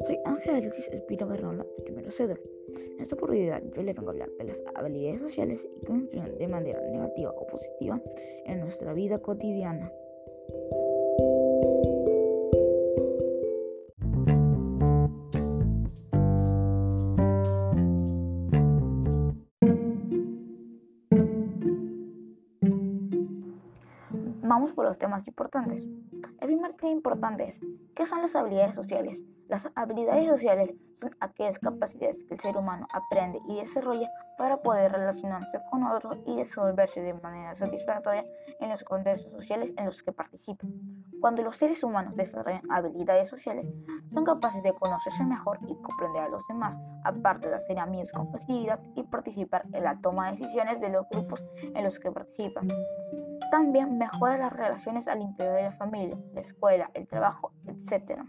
Soy 0.00 0.18
Ángel 0.24 0.54
Alexis 0.54 0.88
Espiro 0.88 1.26
Berrola, 1.26 1.64
de 1.76 1.82
primero 1.82 2.10
cédula. 2.10 2.40
En 2.74 3.00
esta 3.00 3.14
oportunidad 3.14 3.62
yo 3.74 3.82
le 3.82 3.92
vengo 3.92 4.08
a 4.08 4.12
hablar 4.12 4.30
de 4.38 4.44
las 4.44 4.62
habilidades 4.74 5.20
sociales 5.20 5.68
y 5.74 5.84
cómo 5.84 6.00
influyen 6.00 6.38
de 6.38 6.48
manera 6.48 6.80
negativa 6.90 7.30
o 7.30 7.46
positiva 7.46 8.00
en 8.46 8.60
nuestra 8.60 8.94
vida 8.94 9.18
cotidiana. 9.18 9.92
Vamos 24.70 24.76
por 24.76 24.84
los 24.84 24.98
temas 24.98 25.26
importantes. 25.26 25.84
El 26.40 26.46
primer 26.46 26.74
tema 26.74 26.92
importante 26.92 27.48
es, 27.48 27.60
¿qué 27.96 28.06
son 28.06 28.22
las 28.22 28.36
habilidades 28.36 28.76
sociales? 28.76 29.24
Las 29.48 29.68
habilidades 29.74 30.28
sociales 30.28 30.72
son 30.94 31.10
aquellas 31.18 31.58
capacidades 31.58 32.22
que 32.22 32.34
el 32.34 32.40
ser 32.40 32.56
humano 32.56 32.86
aprende 32.92 33.40
y 33.48 33.56
desarrolla 33.56 34.08
para 34.38 34.58
poder 34.58 34.92
relacionarse 34.92 35.58
con 35.70 35.82
otros 35.82 36.18
y 36.24 36.36
desenvolverse 36.36 37.00
de 37.00 37.14
manera 37.14 37.56
satisfactoria 37.56 38.24
en 38.60 38.70
los 38.70 38.84
contextos 38.84 39.32
sociales 39.32 39.72
en 39.76 39.86
los 39.86 40.04
que 40.04 40.12
participan. 40.12 40.70
Cuando 41.20 41.42
los 41.42 41.56
seres 41.56 41.82
humanos 41.82 42.14
desarrollan 42.14 42.62
habilidades 42.70 43.28
sociales, 43.28 43.66
son 44.06 44.24
capaces 44.24 44.62
de 44.62 44.72
conocerse 44.72 45.24
mejor 45.24 45.58
y 45.66 45.74
comprender 45.82 46.22
a 46.22 46.28
los 46.28 46.46
demás, 46.46 46.78
aparte 47.02 47.48
de 47.48 47.56
hacer 47.56 47.76
amigos 47.80 48.12
con 48.12 48.30
facilidad 48.30 48.78
y 48.94 49.02
participar 49.02 49.64
en 49.72 49.82
la 49.82 49.98
toma 50.00 50.30
de 50.30 50.36
decisiones 50.36 50.80
de 50.80 50.90
los 50.90 51.08
grupos 51.08 51.44
en 51.60 51.82
los 51.82 51.98
que 51.98 52.12
participan. 52.12 52.68
También 53.50 53.98
mejora 53.98 54.38
las 54.38 54.52
relaciones 54.52 55.08
al 55.08 55.22
interior 55.22 55.56
de 55.56 55.62
la 55.62 55.72
familia, 55.72 56.18
la 56.34 56.40
escuela, 56.40 56.90
el 56.94 57.06
trabajo, 57.08 57.52
etc. 57.66 58.22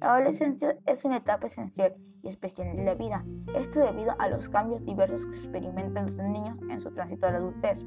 La 0.00 0.14
adolescencia 0.14 0.76
es 0.86 1.04
una 1.04 1.18
etapa 1.18 1.46
esencial 1.46 1.94
y 2.22 2.28
especial 2.28 2.76
de 2.76 2.84
la 2.84 2.94
vida, 2.94 3.24
esto 3.54 3.80
debido 3.80 4.14
a 4.18 4.28
los 4.28 4.48
cambios 4.48 4.84
diversos 4.84 5.24
que 5.26 5.36
experimentan 5.36 6.16
los 6.16 6.26
niños 6.26 6.58
en 6.70 6.80
su 6.80 6.92
tránsito 6.92 7.26
a 7.26 7.32
la 7.32 7.38
adultez. 7.38 7.84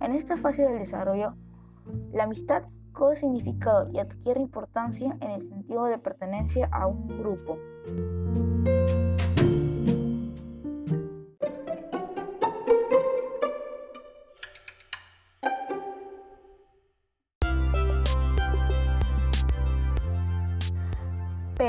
En 0.00 0.12
esta 0.12 0.36
fase 0.36 0.62
del 0.62 0.78
desarrollo, 0.78 1.34
la 2.12 2.24
amistad 2.24 2.64
cobra 2.92 3.16
significado 3.16 3.90
y 3.92 3.98
adquiere 3.98 4.40
importancia 4.40 5.16
en 5.20 5.30
el 5.32 5.42
sentido 5.42 5.84
de 5.84 5.98
pertenencia 5.98 6.68
a 6.72 6.86
un 6.86 7.08
grupo. 7.08 7.58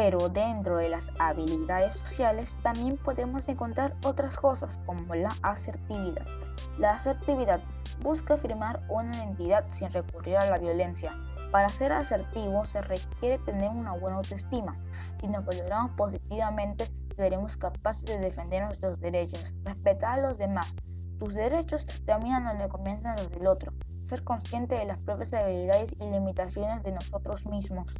Pero 0.05 0.29
dentro 0.29 0.77
de 0.77 0.89
las 0.89 1.03
habilidades 1.17 1.95
sociales 1.95 2.55
también 2.61 2.95
podemos 2.95 3.41
encontrar 3.49 3.95
otras 4.05 4.37
cosas 4.37 4.77
como 4.85 5.15
la 5.15 5.29
asertividad. 5.41 6.27
La 6.77 6.91
asertividad 6.91 7.59
busca 8.03 8.35
afirmar 8.35 8.83
una 8.87 9.17
identidad 9.17 9.65
sin 9.71 9.91
recurrir 9.91 10.37
a 10.37 10.45
la 10.45 10.59
violencia. 10.59 11.11
Para 11.51 11.69
ser 11.69 11.91
asertivo 11.91 12.65
se 12.65 12.83
requiere 12.83 13.39
tener 13.39 13.67
una 13.67 13.93
buena 13.93 14.17
autoestima. 14.17 14.77
Si 15.19 15.27
nos 15.27 15.43
valoramos 15.43 15.93
positivamente, 15.97 16.85
seremos 17.15 17.57
capaces 17.57 18.05
de 18.05 18.19
defender 18.19 18.63
nuestros 18.65 18.99
derechos, 18.99 19.55
respetar 19.63 20.19
a 20.19 20.21
los 20.21 20.37
demás. 20.37 20.71
Tus 21.17 21.33
derechos 21.33 21.83
terminan 22.05 22.45
donde 22.45 22.69
comienzan 22.69 23.15
los 23.15 23.31
del 23.31 23.47
otro. 23.47 23.73
Ser 24.07 24.23
consciente 24.23 24.75
de 24.75 24.85
las 24.85 24.99
propias 24.99 25.33
habilidades 25.33 25.91
y 25.99 26.05
limitaciones 26.05 26.83
de 26.83 26.91
nosotros 26.91 27.43
mismos. 27.47 27.91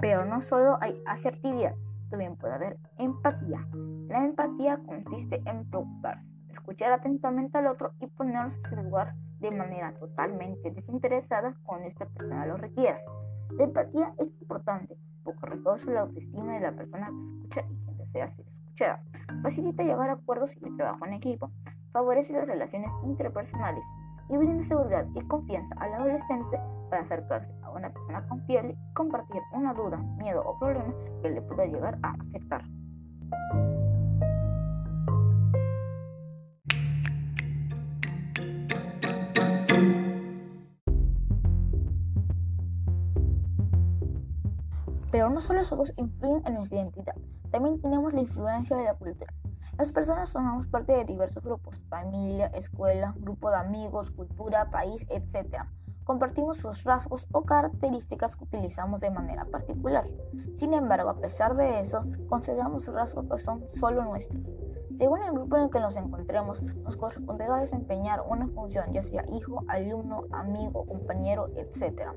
Pero 0.00 0.24
no 0.24 0.40
solo 0.40 0.78
hay 0.80 1.02
asertividad, 1.06 1.74
también 2.10 2.36
puede 2.36 2.54
haber 2.54 2.78
empatía. 2.98 3.66
La 4.08 4.24
empatía 4.24 4.78
consiste 4.86 5.42
en 5.46 5.68
preocuparse, 5.68 6.30
escuchar 6.48 6.92
atentamente 6.92 7.58
al 7.58 7.66
otro 7.66 7.92
y 8.00 8.06
ponerse 8.06 8.56
en 8.56 8.62
su 8.62 8.76
lugar 8.76 9.14
de 9.40 9.50
manera 9.50 9.94
totalmente 9.94 10.70
desinteresada 10.70 11.56
cuando 11.64 11.88
esta 11.88 12.06
persona 12.06 12.46
lo 12.46 12.56
requiera. 12.56 13.00
La 13.58 13.64
empatía 13.64 14.14
es 14.18 14.28
importante 14.40 14.96
porque 15.26 15.46
reduce 15.46 15.90
la 15.90 16.02
autoestima 16.02 16.54
de 16.54 16.60
la 16.60 16.72
persona 16.72 17.10
que 17.10 17.20
escucha 17.20 17.60
y 17.68 17.76
quien 17.84 17.96
desea 17.98 18.30
ser 18.30 18.46
escuchada. 18.46 19.02
Facilita 19.42 19.82
llegar 19.82 20.08
a 20.08 20.14
acuerdos 20.14 20.56
y 20.56 20.76
trabajo 20.76 21.04
en 21.04 21.14
equipo. 21.14 21.50
Favorece 21.92 22.32
las 22.32 22.46
relaciones 22.46 22.90
interpersonales 23.04 23.84
y 24.30 24.36
brinda 24.36 24.62
seguridad 24.62 25.06
y 25.14 25.20
confianza 25.26 25.74
al 25.78 25.94
adolescente 25.94 26.58
para 26.88 27.02
acercarse 27.02 27.52
a 27.62 27.70
una 27.70 27.90
persona 27.90 28.26
confiable 28.28 28.72
y 28.72 28.94
compartir 28.94 29.42
una 29.52 29.74
duda, 29.74 29.98
miedo 30.18 30.42
o 30.46 30.58
problema 30.58 30.94
que 31.22 31.30
le 31.30 31.42
pueda 31.42 31.66
llegar 31.66 31.98
a 32.02 32.12
afectar. 32.12 32.64
Pero 45.16 45.30
no 45.30 45.40
solo 45.40 45.62
esos 45.62 45.78
dos 45.78 45.94
influyen 45.96 46.42
en 46.44 46.54
nuestra 46.56 46.76
identidad, 46.76 47.14
también 47.50 47.80
tenemos 47.80 48.12
la 48.12 48.20
influencia 48.20 48.76
de 48.76 48.84
la 48.84 48.92
cultura. 48.92 49.32
Las 49.78 49.90
personas 49.90 50.30
formamos 50.30 50.66
parte 50.66 50.92
de 50.92 51.06
diversos 51.06 51.42
grupos, 51.42 51.82
familia, 51.88 52.48
escuela, 52.48 53.14
grupo 53.16 53.48
de 53.48 53.56
amigos, 53.56 54.10
cultura, 54.10 54.70
país, 54.70 55.06
etc. 55.08 55.62
Compartimos 56.04 56.58
sus 56.58 56.84
rasgos 56.84 57.26
o 57.32 57.44
características 57.44 58.36
que 58.36 58.44
utilizamos 58.44 59.00
de 59.00 59.08
manera 59.08 59.46
particular. 59.46 60.06
Sin 60.54 60.74
embargo, 60.74 61.08
a 61.08 61.18
pesar 61.18 61.56
de 61.56 61.80
eso, 61.80 62.04
consideramos 62.28 62.86
rasgos 62.86 63.24
que 63.26 63.38
son 63.38 63.64
solo 63.70 64.04
nuestros. 64.04 64.42
Según 64.96 65.22
el 65.22 65.32
grupo 65.32 65.56
en 65.56 65.64
el 65.64 65.70
que 65.70 65.78
nos 65.78 65.94
encontremos, 65.96 66.62
nos 66.62 66.96
corresponderá 66.96 67.58
desempeñar 67.58 68.22
una 68.26 68.48
función, 68.48 68.92
ya 68.92 69.02
sea 69.02 69.26
hijo, 69.30 69.62
alumno, 69.68 70.24
amigo, 70.32 70.86
compañero, 70.86 71.48
etc. 71.56 72.12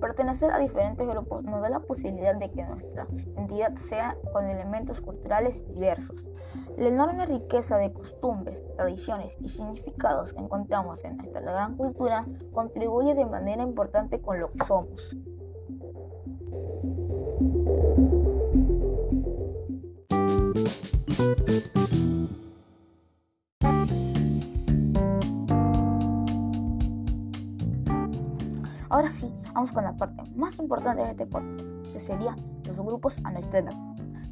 Pertenecer 0.00 0.50
a 0.50 0.58
diferentes 0.58 1.06
grupos 1.06 1.44
nos 1.44 1.60
da 1.60 1.68
la 1.68 1.80
posibilidad 1.80 2.34
de 2.34 2.50
que 2.50 2.64
nuestra 2.64 3.06
entidad 3.36 3.74
sea 3.76 4.16
con 4.32 4.46
elementos 4.46 5.02
culturales 5.02 5.62
diversos. 5.74 6.26
La 6.78 6.88
enorme 6.88 7.26
riqueza 7.26 7.76
de 7.76 7.92
costumbres, 7.92 8.62
tradiciones 8.76 9.36
y 9.40 9.50
significados 9.50 10.32
que 10.32 10.40
encontramos 10.40 11.04
en 11.04 11.18
nuestra 11.18 11.42
gran 11.42 11.76
cultura 11.76 12.26
contribuye 12.54 13.14
de 13.14 13.26
manera 13.26 13.62
importante 13.62 14.22
con 14.22 14.40
lo 14.40 14.50
que 14.52 14.64
somos. 14.64 15.14
Ahora 29.02 29.14
sí, 29.14 29.34
vamos 29.52 29.72
con 29.72 29.82
la 29.82 29.96
parte 29.96 30.22
más 30.36 30.56
importante 30.60 31.02
de 31.02 31.10
este 31.10 31.26
podcast, 31.26 31.70
que 31.92 31.98
sería 31.98 32.36
los 32.64 32.76
grupos 32.76 33.18
a 33.24 33.32
nuestra 33.32 33.58
edad. 33.58 33.74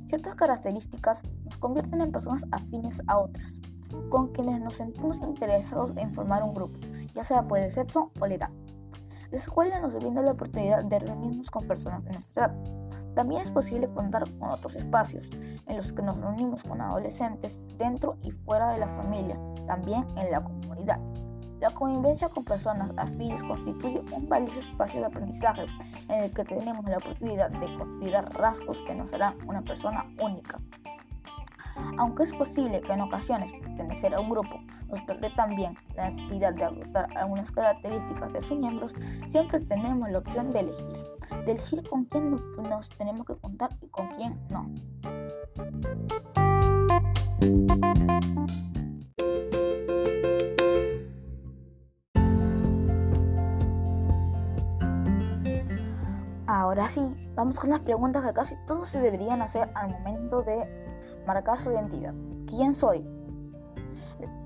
Ciertas 0.06 0.36
características 0.36 1.24
nos 1.42 1.58
convierten 1.58 2.00
en 2.00 2.12
personas 2.12 2.46
afines 2.52 3.02
a 3.08 3.18
otras, 3.18 3.58
con 4.10 4.28
quienes 4.28 4.60
nos 4.60 4.76
sentimos 4.76 5.20
interesados 5.22 5.96
en 5.96 6.12
formar 6.12 6.44
un 6.44 6.54
grupo, 6.54 6.78
ya 7.16 7.24
sea 7.24 7.42
por 7.48 7.58
el 7.58 7.72
sexo 7.72 8.12
o 8.20 8.26
la 8.28 8.34
edad. 8.34 8.50
La 9.32 9.38
escuela 9.38 9.80
nos 9.80 9.92
brinda 9.92 10.22
la 10.22 10.30
oportunidad 10.30 10.84
de 10.84 11.00
reunirnos 11.00 11.50
con 11.50 11.66
personas 11.66 12.04
de 12.04 12.12
nuestra 12.12 12.46
edad. 12.46 12.54
También 13.16 13.40
es 13.40 13.50
posible 13.50 13.88
contar 13.88 14.22
con 14.38 14.50
otros 14.50 14.76
espacios 14.76 15.28
en 15.66 15.76
los 15.78 15.92
que 15.92 16.02
nos 16.02 16.16
reunimos 16.16 16.62
con 16.62 16.80
adolescentes 16.80 17.60
dentro 17.76 18.18
y 18.22 18.30
fuera 18.30 18.70
de 18.70 18.78
la 18.78 18.86
familia, 18.86 19.36
también 19.66 20.06
en 20.14 20.30
la 20.30 20.44
comunidad. 20.44 21.00
La 21.60 21.70
convivencia 21.70 22.28
con 22.30 22.44
personas 22.44 22.90
afines 22.96 23.42
constituye 23.44 24.00
un 24.12 24.28
valioso 24.28 24.60
espacio 24.60 25.00
de 25.00 25.06
aprendizaje 25.06 25.66
en 26.08 26.24
el 26.24 26.32
que 26.32 26.44
tenemos 26.44 26.84
la 26.86 26.96
oportunidad 26.96 27.50
de 27.50 27.74
considerar 27.76 28.32
rasgos 28.32 28.80
que 28.82 28.94
nos 28.94 29.12
harán 29.12 29.36
una 29.46 29.60
persona 29.60 30.06
única. 30.22 30.58
Aunque 31.98 32.22
es 32.22 32.32
posible 32.32 32.80
que 32.80 32.92
en 32.92 33.02
ocasiones 33.02 33.52
pertenecer 33.52 34.14
a 34.14 34.20
un 34.20 34.30
grupo 34.30 34.58
nos 34.88 35.02
permite 35.02 35.34
también 35.36 35.76
la 35.94 36.08
necesidad 36.08 36.54
de 36.54 36.64
adoptar 36.64 37.14
algunas 37.16 37.50
características 37.52 38.32
de 38.32 38.40
sus 38.40 38.58
miembros, 38.58 38.94
siempre 39.26 39.60
tenemos 39.60 40.10
la 40.10 40.18
opción 40.18 40.50
de 40.52 40.60
elegir, 40.60 40.98
de 41.44 41.52
elegir 41.52 41.88
con 41.88 42.06
quién 42.06 42.30
nos 42.30 42.88
tenemos 42.96 43.26
que 43.26 43.36
contar 43.36 43.70
y 43.82 43.86
con 43.88 44.08
quién 44.08 44.40
no. 44.48 44.66
Ahora 56.70 56.88
sí, 56.88 57.02
vamos 57.34 57.58
con 57.58 57.70
las 57.70 57.80
preguntas 57.80 58.24
que 58.24 58.32
casi 58.32 58.54
todos 58.64 58.88
se 58.88 59.00
deberían 59.00 59.42
hacer 59.42 59.68
al 59.74 59.90
momento 59.90 60.42
de 60.42 60.68
marcar 61.26 61.58
su 61.58 61.72
identidad. 61.72 62.14
¿Quién 62.46 62.74
soy? 62.74 63.04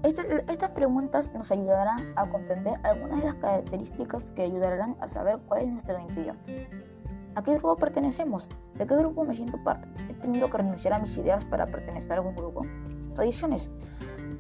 estas 0.02 0.70
preguntas 0.70 1.30
nos 1.34 1.52
ayudarán 1.52 1.98
a 2.16 2.26
comprender 2.30 2.80
algunas 2.82 3.20
de 3.20 3.26
las 3.26 3.34
características 3.34 4.32
que 4.32 4.40
ayudarán 4.40 4.96
a 5.00 5.08
saber 5.08 5.38
cuál 5.46 5.64
es 5.64 5.68
nuestra 5.68 6.02
identidad. 6.02 6.34
¿A 7.34 7.42
qué 7.42 7.50
grupo 7.50 7.76
pertenecemos? 7.76 8.48
¿De 8.74 8.86
qué 8.86 8.96
grupo 8.96 9.24
me 9.24 9.36
siento 9.36 9.62
parte? 9.62 9.86
¿He 10.08 10.14
tenido 10.14 10.48
que 10.48 10.56
renunciar 10.56 10.94
a 10.94 11.00
mis 11.00 11.14
ideas 11.18 11.44
para 11.44 11.66
pertenecer 11.66 12.12
a 12.12 12.14
algún 12.16 12.36
grupo? 12.36 12.62
Tradiciones. 13.14 13.70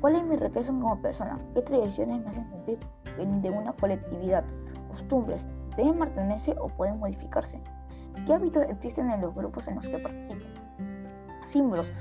¿Cuál 0.00 0.16
es 0.16 0.24
mi 0.24 0.36
riqueza 0.36 0.72
como 0.72 1.02
persona? 1.02 1.38
¿Qué 1.52 1.60
tradiciones 1.60 2.22
me 2.22 2.30
hacen 2.30 2.48
sentir 2.48 2.78
de 3.42 3.50
una 3.50 3.74
colectividad? 3.74 4.42
Costumbres. 4.88 5.46
¿Deben 5.76 5.98
mantenerse 5.98 6.54
o 6.60 6.68
pueden 6.68 6.98
modificarse? 6.98 7.60
¿Qué 8.26 8.32
hábitos 8.32 8.64
existen 8.68 9.10
en 9.10 9.20
los 9.20 9.34
grupos 9.34 9.66
en 9.68 9.74
los 9.76 9.88
que 9.88 9.98
participo? 9.98 10.44
Símbolos. 11.44 11.92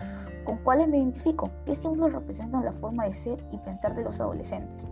¿Con 0.45 0.57
cuáles 0.57 0.87
me 0.87 0.97
identifico? 0.97 1.49
¿Qué 1.65 1.75
símbolos 1.75 2.13
representan 2.13 2.63
la 2.63 2.73
forma 2.73 3.05
de 3.05 3.13
ser 3.13 3.43
y 3.51 3.57
pensar 3.57 3.95
de 3.95 4.03
los 4.03 4.19
adolescentes? 4.19 4.89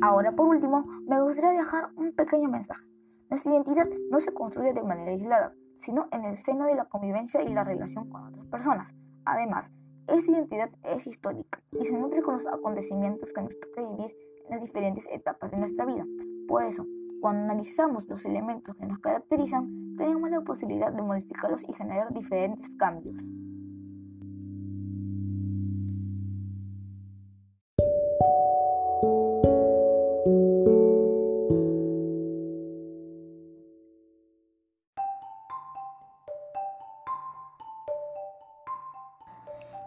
Ahora, 0.00 0.32
por 0.32 0.48
último, 0.48 0.84
me 1.06 1.22
gustaría 1.22 1.52
dejar 1.52 1.90
un 1.96 2.12
pequeño 2.12 2.48
mensaje. 2.48 2.91
Nuestra 3.32 3.54
identidad 3.54 3.88
no 4.10 4.20
se 4.20 4.34
construye 4.34 4.74
de 4.74 4.82
manera 4.82 5.12
aislada, 5.12 5.54
sino 5.72 6.06
en 6.12 6.26
el 6.26 6.36
seno 6.36 6.66
de 6.66 6.74
la 6.74 6.84
convivencia 6.84 7.40
y 7.40 7.48
la 7.48 7.64
relación 7.64 8.10
con 8.10 8.26
otras 8.26 8.46
personas. 8.48 8.94
Además, 9.24 9.72
esa 10.06 10.32
identidad 10.32 10.68
es 10.82 11.06
histórica 11.06 11.62
y 11.72 11.82
se 11.86 11.96
nutre 11.96 12.20
con 12.20 12.34
los 12.34 12.46
acontecimientos 12.46 13.32
que 13.32 13.40
nos 13.40 13.58
toca 13.58 13.80
vivir 13.80 14.14
en 14.44 14.50
las 14.50 14.60
diferentes 14.60 15.08
etapas 15.10 15.50
de 15.50 15.56
nuestra 15.56 15.86
vida. 15.86 16.04
Por 16.46 16.64
eso, 16.64 16.84
cuando 17.22 17.44
analizamos 17.44 18.06
los 18.06 18.22
elementos 18.26 18.76
que 18.76 18.84
nos 18.84 18.98
caracterizan, 18.98 19.96
tenemos 19.96 20.28
la 20.28 20.42
posibilidad 20.42 20.92
de 20.92 21.00
modificarlos 21.00 21.66
y 21.66 21.72
generar 21.72 22.12
diferentes 22.12 22.76
cambios. 22.76 23.16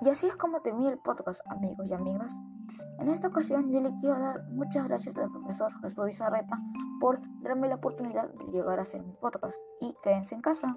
Y 0.06 0.10
así 0.10 0.28
es 0.28 0.36
como 0.36 0.62
termina 0.62 0.92
el 0.92 1.00
podcast, 1.00 1.42
amigos 1.48 1.88
y 1.90 1.94
amigas. 1.94 2.31
En 3.00 3.10
esta 3.10 3.28
ocasión 3.28 3.72
yo 3.72 3.81
le 3.81 3.92
quiero 4.00 4.19
dar 4.19 4.44
muchas 4.52 4.88
gracias 4.88 5.18
al 5.18 5.31
profesor 5.31 5.74
Jesús 5.81 6.10
Izarreta 6.10 6.60
por 7.02 7.19
darme 7.42 7.68
la 7.68 7.75
oportunidad 7.75 8.30
de 8.30 8.46
llegar 8.52 8.78
a 8.78 8.84
hacer 8.84 9.02
mi 9.02 9.13
podcast. 9.13 9.57
Y 9.81 9.96
quédense 10.04 10.36
en 10.36 10.42
casa. 10.42 10.75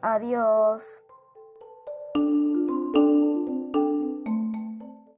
Adiós. 0.00 1.04